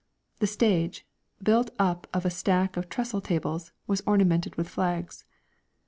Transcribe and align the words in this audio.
The 0.39 0.47
stage, 0.47 1.05
built 1.43 1.69
up 1.77 2.07
of 2.11 2.25
a 2.25 2.31
stack 2.31 2.75
of 2.75 2.89
trestle 2.89 3.21
tables, 3.21 3.71
was 3.85 4.01
ornamented 4.07 4.55
with 4.55 4.67
flags. 4.67 5.25